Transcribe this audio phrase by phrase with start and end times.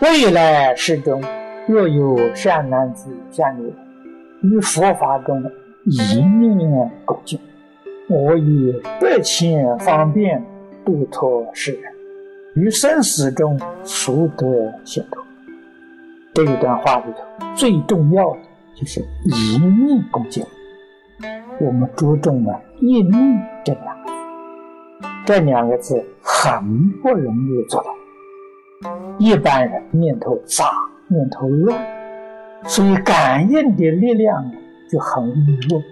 [0.00, 1.22] 未来世中，
[1.66, 3.76] 若有善男子、善女人，
[4.42, 5.42] 于佛法中
[5.84, 7.38] 一念恭敬，
[8.08, 10.44] 我以百千方便
[10.84, 11.92] 度脱世人，
[12.56, 15.22] 于生死中速得解脱。
[16.34, 18.38] 这一段话里头最重要的
[18.74, 20.44] 就是一念恭敬。
[21.60, 24.12] 我们注重了“一念”这两个字，
[25.24, 27.93] 这两个字很不容易做到。
[29.18, 30.64] 一般人念头杂，
[31.08, 31.80] 念头乱，
[32.64, 34.50] 所以感应的力量
[34.90, 35.36] 就很微
[35.68, 35.82] 弱。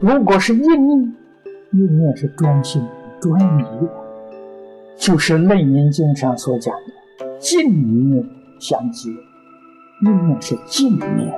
[0.00, 1.14] 如果是一念，
[1.72, 2.84] 一念是专心、
[3.20, 3.90] 专一的，
[4.96, 8.24] 就是《楞严经》上所讲的“净念
[8.58, 9.10] 相继”，
[10.02, 11.32] 一念是净念，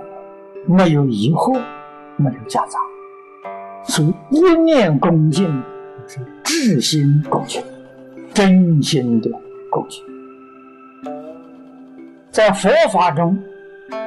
[0.66, 1.60] 没有疑惑，
[2.16, 2.78] 没有夹杂。
[3.84, 5.46] 所以一念恭敬
[6.06, 7.62] 是至心恭敬，
[8.32, 9.30] 真心的
[9.70, 10.02] 恭敬。
[12.38, 13.36] 在佛法中，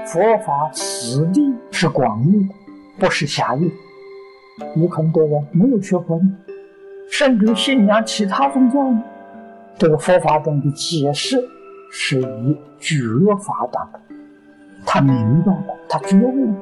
[0.05, 2.55] 佛法实地是广义的，
[2.97, 3.69] 不是狭义。
[4.77, 6.17] 有很多人没有学佛，
[7.09, 9.03] 甚至信仰其他宗教呢。
[9.77, 11.43] 这个佛法中的解释
[11.91, 12.95] 是以觉
[13.37, 13.99] 法当中，
[14.85, 16.55] 他明白了，他觉悟了，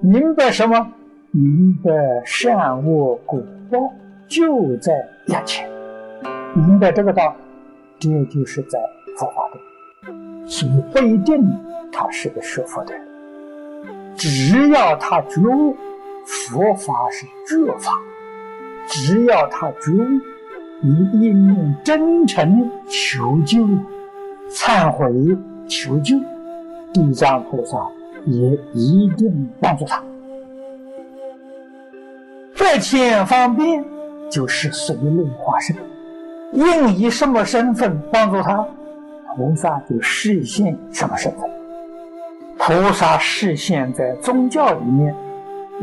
[0.00, 0.92] 明白什么？
[1.30, 1.92] 明白
[2.24, 3.78] 善恶果报
[4.26, 4.92] 就在
[5.26, 5.70] 眼前，
[6.52, 7.32] 明白这个道，
[8.00, 8.80] 这就是在
[9.16, 9.60] 佛法中，
[10.50, 11.40] 所以不一定
[11.92, 13.02] 他是个学佛的人，
[14.16, 15.76] 只要他觉悟，
[16.26, 17.92] 佛法是觉法，
[18.88, 20.20] 只要他觉悟，
[20.82, 23.64] 以一念真诚求救、
[24.50, 25.06] 忏悔
[25.68, 26.18] 求救，
[26.92, 27.78] 地藏菩萨
[28.26, 30.02] 也一定帮助他。
[32.58, 33.84] 百千方便
[34.28, 35.76] 就是随类化身，
[36.52, 38.66] 应以什么身份帮助他，
[39.36, 41.50] 菩萨就示现什么身份。
[42.58, 45.14] 菩萨示现在宗教里面，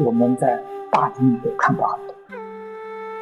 [0.06, 0.60] 我们在
[0.92, 2.16] 大经里都看到很多。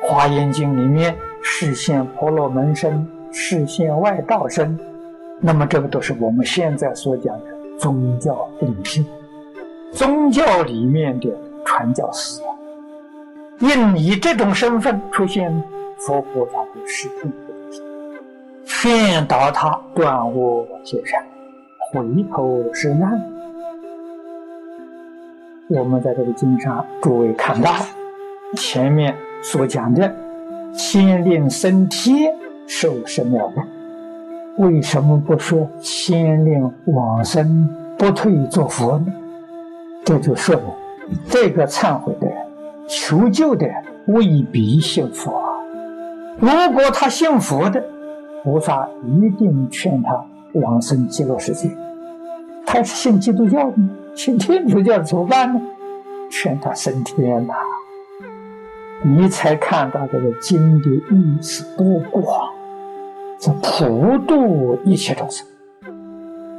[0.07, 4.77] 华严经里面示现婆罗门身，示现外道身，
[5.39, 7.45] 那么这个都是我们现在所讲的
[7.79, 9.03] 宗教领袖，
[9.93, 11.29] 宗教里面的
[11.63, 12.41] 传教士。
[13.59, 15.63] 因以这种身份出现，
[15.99, 17.31] 佛菩萨就示现
[18.85, 21.19] 劝导他断恶修善，
[21.91, 23.19] 回头是岸。
[25.69, 27.71] 我们在这个经上，诸位看到
[28.55, 30.13] 前面所讲的
[30.71, 32.31] 千令升天
[32.67, 37.67] 受生了的，为什么不说千令往生
[37.97, 39.07] 不退做佛呢？
[40.03, 40.65] 这就说明
[41.27, 42.37] 这个忏悔的人。
[42.87, 43.67] 求救的
[44.05, 45.41] 未必信佛，
[46.37, 47.83] 如果他信佛的，
[48.45, 50.23] 菩萨一定劝他
[50.53, 51.67] 往生极乐世界。
[52.65, 53.77] 他是信基督教的，
[54.15, 55.59] 信天主教怎么办呢？
[56.29, 57.53] 劝他升天呐！
[59.03, 62.49] 你才看到这个经的意思多广，
[63.39, 65.45] 这普度一切众生。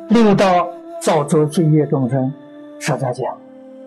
[0.08, 0.68] 六道
[1.00, 2.32] 造作罪业众生，
[2.80, 3.24] 实在讲，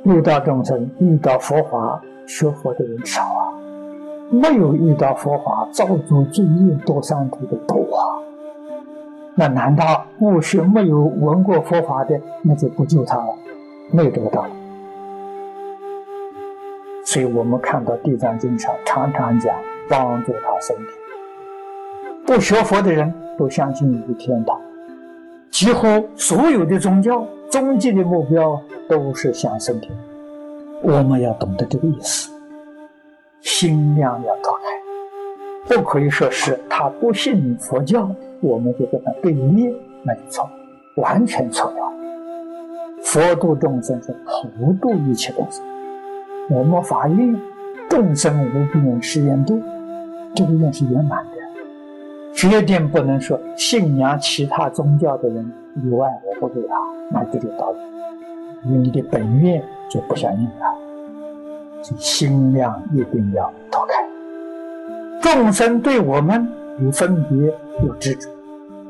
[0.04, 2.02] 六道众生遇到佛法。
[2.28, 3.49] 学佛的人少啊，
[4.30, 8.20] 没有遇到佛法，造作罪业多三途的多啊。
[9.36, 13.36] 那难道不学没有闻过佛法的，那就不救他了？
[13.92, 14.52] 没有这个道理。
[17.06, 19.56] 所以我们看到《地藏经》上常常讲
[19.90, 20.88] 帮助他升天。
[22.28, 24.60] 不学佛的人都相信有天堂，
[25.50, 29.92] 几乎所有的宗教终极的目标都是想升天。
[30.84, 32.30] 我们要懂得这个意思，
[33.42, 38.10] 心量要打开，不可以说是他不信佛教，
[38.42, 39.74] 我们就跟他对立，
[40.04, 40.50] 那就错，
[40.96, 41.78] 完全错了。
[43.02, 45.64] 佛度众生是普度一切众生，
[46.50, 47.36] 我们发愿
[47.90, 49.62] 众生无边誓愿度，
[50.36, 51.32] 这个愿是圆满的，
[52.34, 55.52] 绝对不能说信仰其他宗教的人
[55.82, 56.76] 以外，我不对他，
[57.10, 57.78] 那就有道理。
[58.62, 60.69] 你的本愿就不相应了，
[61.98, 63.94] 心量一定要打开。
[65.22, 66.48] 众生对我们
[66.82, 67.54] 有分别
[67.86, 68.30] 有执着，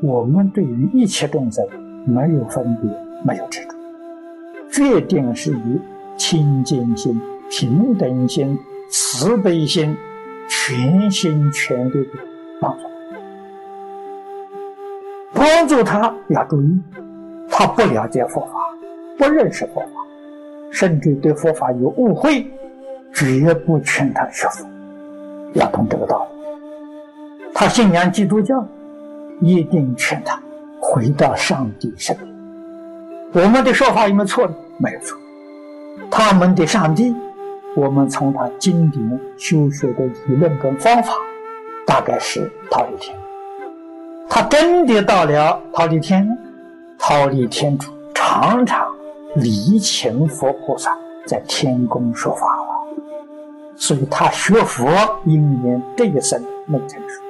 [0.02, 1.64] 我们对于一切众生
[2.06, 2.90] 没有分别
[3.24, 3.74] 没有执着，
[4.70, 5.80] 决定是以
[6.16, 7.20] 清净心、
[7.50, 8.58] 平等心、
[8.90, 9.96] 慈悲心，
[10.48, 12.10] 全心全力的
[12.60, 12.84] 帮助。
[15.32, 16.80] 帮助他要注意，
[17.48, 18.52] 他不了解佛法。
[19.18, 19.88] 不认识佛法，
[20.70, 22.50] 甚至对佛法有误会，
[23.12, 24.66] 绝不劝他学佛。
[25.54, 26.40] 要懂这个道理。
[27.54, 28.64] 他信仰基督教，
[29.40, 30.40] 一定劝他
[30.80, 33.44] 回到上帝身边。
[33.44, 34.54] 我们的说法有没有错呢？
[34.78, 35.18] 没有错。
[36.10, 37.14] 他们的上帝，
[37.76, 41.12] 我们从他经典修学的理论跟方法，
[41.86, 43.16] 大概是桃李天。
[44.28, 46.26] 他真的到了桃李天，
[46.98, 48.86] 桃李天主常常
[49.34, 50.96] 礼请佛菩萨
[51.26, 52.46] 在天宫说法。
[53.80, 54.86] 所以他学佛
[55.24, 57.22] 因缘这一生没成熟，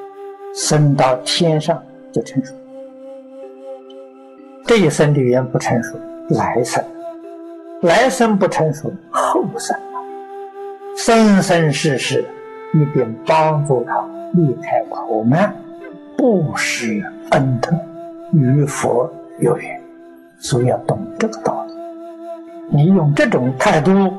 [0.52, 1.81] 升到天上
[2.11, 2.52] 就成熟。
[4.67, 5.97] 这一生的缘不成熟，
[6.31, 6.85] 来生。
[7.82, 9.76] 来生不成熟，后生
[10.97, 12.25] 生生世世
[12.75, 14.05] 一定帮助他
[14.35, 15.55] 离开苦难，
[16.19, 17.00] 布施
[17.31, 17.70] 恩德，
[18.32, 19.08] 与佛
[19.38, 19.81] 有缘。
[20.41, 21.75] 所以要懂这个道理。
[22.70, 24.12] 你用这种态度，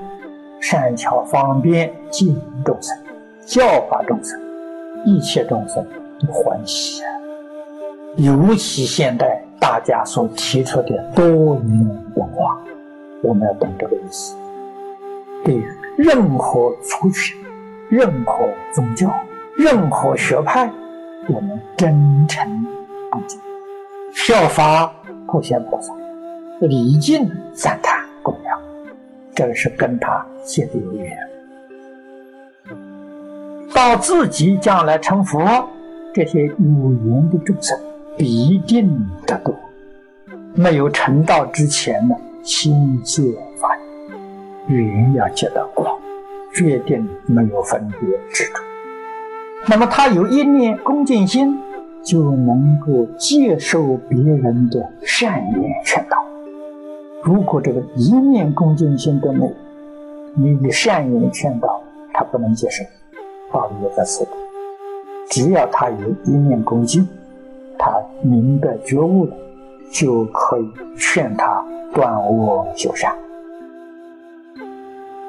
[0.61, 2.95] 善巧方便接引众生，
[3.45, 4.39] 教化众生，
[5.05, 5.85] 一切众生
[6.19, 7.09] 都欢喜啊！
[8.17, 12.57] 尤其现代大家所提出的多元文化。
[13.23, 14.35] 我们要懂这个意思。
[15.43, 15.65] 对于
[15.97, 17.37] 任何族群、
[17.89, 19.11] 任何宗教、
[19.57, 20.71] 任何学派，
[21.27, 22.65] 我们真诚
[23.09, 23.39] 恭敬，
[24.13, 24.93] 效法
[25.25, 25.93] 普贤菩萨，
[26.61, 28.00] 礼敬赞叹，
[29.41, 31.17] 这是跟他结的有缘。
[33.73, 35.67] 到自己将来成佛，
[36.13, 37.75] 这些有缘的众生
[38.15, 38.87] 必定
[39.25, 39.55] 得度。
[40.53, 42.15] 没有成道之前呢？
[42.43, 43.23] 心界
[43.57, 43.75] 法，
[44.67, 45.97] 缘要结得光，
[46.53, 48.59] 决定没有分别执着。
[49.67, 51.57] 那么他有一念恭敬心，
[52.03, 56.30] 就能够接受别人的善言劝导。
[57.23, 59.53] 如果这个一念恭敬心都没有，
[60.35, 61.81] 你以善言劝导，
[62.13, 62.83] 他不能接受，
[63.51, 64.27] 道理也在此。
[65.29, 67.07] 只要他有一念恭敬，
[67.77, 69.33] 他明白觉悟了，
[69.91, 71.65] 就可以劝他。
[71.93, 73.13] 断恶修善。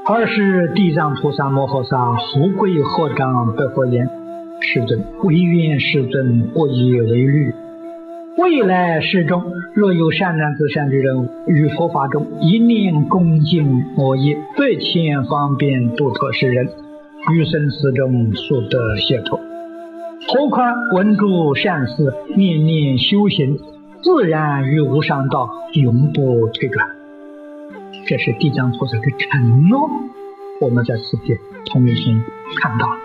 [0.06, 4.08] 二是地藏菩萨摩诃萨福贵合掌白佛言
[4.62, 7.52] ：“世尊，唯愿世尊不以为虑。
[8.38, 9.42] 未来世中，
[9.74, 16.66] 若有善男子、善女人于佛法中一念恭敬我业，百千方便度脱世人，
[17.32, 19.38] 于生死中速得解脱。
[20.28, 23.58] 何况闻诸善事，念念修行。”
[24.02, 26.88] 自然与无上道永不退转，
[28.04, 29.88] 这是地藏菩萨的承诺。
[30.60, 32.20] 我们在此地同行
[32.60, 32.96] 看到了，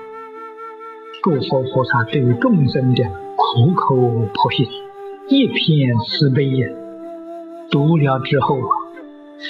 [1.22, 3.04] 诸佛菩萨对于众生的
[3.36, 4.66] 苦口婆心，
[5.30, 6.70] 一片慈悲呀，
[7.70, 8.62] 读了之后，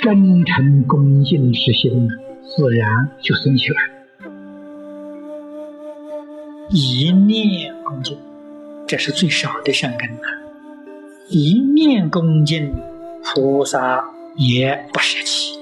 [0.01, 2.09] 真诚恭敬之心
[2.41, 3.75] 自然就升起来。
[6.71, 8.17] 一念恭敬，
[8.87, 10.25] 这是最少的善根啊。
[11.29, 12.73] 一念恭敬，
[13.23, 14.03] 菩萨
[14.35, 15.59] 也不舍弃，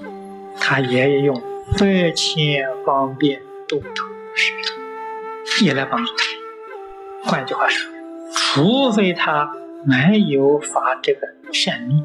[0.57, 1.35] 他也用
[1.77, 7.29] 百千方便度脱世人，也来帮助他。
[7.29, 7.91] 换句话说，
[8.31, 9.51] 除非他
[9.85, 12.03] 没有发这个善念，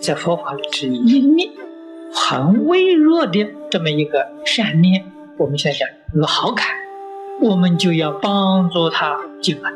[0.00, 1.50] 在佛法里只一念
[2.12, 5.04] 很微弱的这么一个善念，
[5.38, 6.66] 我们想想有好感，
[7.40, 9.70] 我们就要帮助他进来，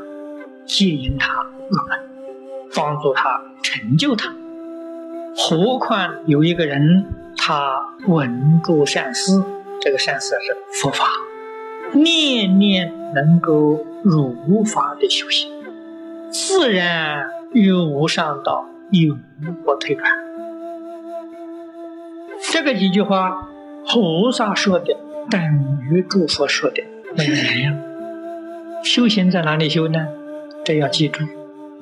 [0.66, 2.07] 吸引他入门。
[2.75, 4.35] 帮助他成就他，
[5.35, 9.43] 何况有一个人，他闻诸善思，
[9.81, 11.07] 这个善思是佛法，
[11.95, 15.50] 念念能够如法的修行，
[16.37, 19.19] 自然与无上道永
[19.64, 20.05] 不退转。
[22.52, 23.49] 这个几句话，
[23.88, 24.99] 菩萨说的
[25.31, 25.40] 等
[25.90, 26.85] 于诸佛说的
[27.16, 27.78] 没有两样。
[28.85, 30.09] 修行在哪里修呢？
[30.62, 31.25] 这要记住。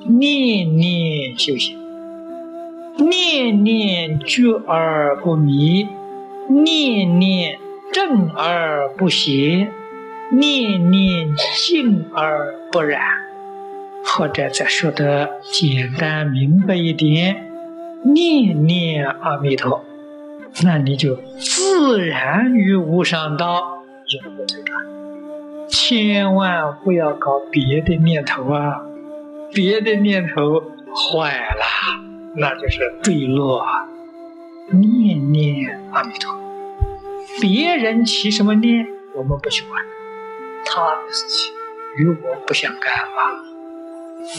[0.06, 1.76] 念念修行，
[2.96, 5.88] 念念觉而不迷，
[6.48, 7.58] 念念
[7.92, 9.72] 正而不邪，
[10.30, 13.23] 念念静而不染。
[14.04, 17.50] 或者再说的简单明白一点，
[18.04, 19.84] 念念阿弥陀，
[20.62, 23.82] 那你就自然与无上道
[24.22, 24.84] 永不退转。
[25.68, 28.82] 千万不要搞别的念头啊！
[29.52, 30.60] 别的念头
[30.94, 31.64] 坏了，
[32.36, 33.88] 那就是坠落啊。
[34.70, 36.32] 念念阿弥陀，
[37.40, 39.82] 别人起什么念，我们不去管，
[40.64, 41.52] 他的事情
[41.98, 43.53] 与我不相干吧。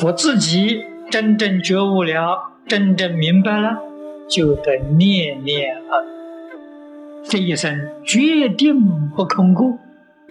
[0.04, 3.78] 我自己真正觉悟了，真正明白了，
[4.28, 5.94] 就得念念啊。
[7.24, 9.78] 这一生决定不空过，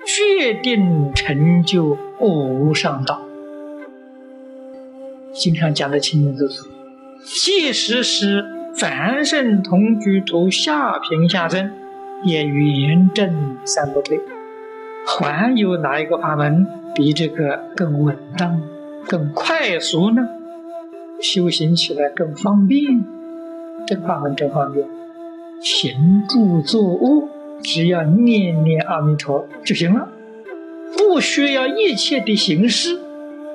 [0.05, 3.21] 决定成就无上道。
[5.33, 6.69] 经常讲的清清楚楚。
[7.25, 8.45] 即使是
[8.77, 11.73] 凡圣同居图下品下生，
[12.23, 14.21] 也圆正三不退。
[15.07, 18.61] 还有哪一个法门比这个更稳当、
[19.09, 20.27] 更快速呢？
[21.21, 23.05] 修行起来更方便。
[23.87, 24.87] 这个法门真方便，
[25.61, 27.29] 行住坐卧，
[27.63, 30.09] 只要念念阿弥陀就行了，
[30.97, 32.99] 不需要一切的形式，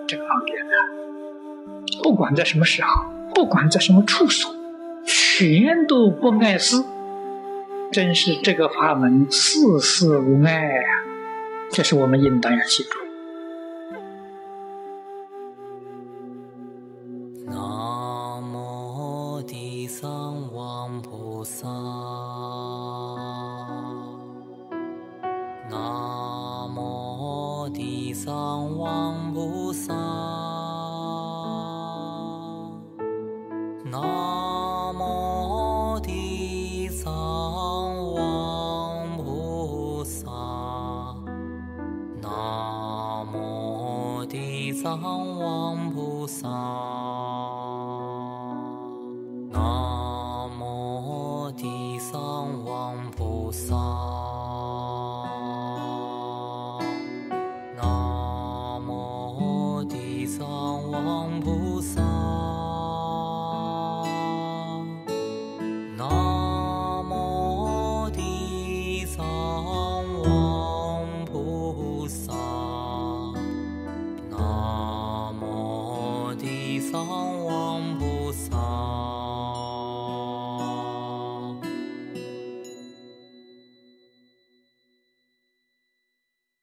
[0.07, 0.73] 这个方便的。
[2.03, 2.89] 不管在什么时候，
[3.33, 4.55] 不管在什么处所，
[5.05, 6.83] 全都不碍事。
[7.91, 10.89] 真是这个法门事事无碍啊！
[11.71, 13.08] 这是我们应当要记住。
[21.39, 21.69] 菩萨，
[25.69, 29.93] 南无地藏王菩萨，
[33.85, 37.07] 南无地藏
[38.13, 40.27] 王菩萨。
[42.21, 45.01] 南无地藏
[45.39, 47.68] 王菩萨。